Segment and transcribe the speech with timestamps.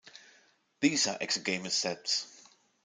[0.79, 2.25] These are exogamous septs.